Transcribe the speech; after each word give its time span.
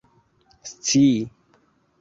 scii 0.71 1.13